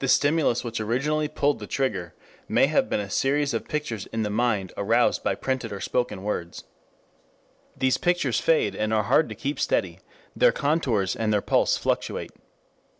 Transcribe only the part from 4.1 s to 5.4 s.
the mind aroused by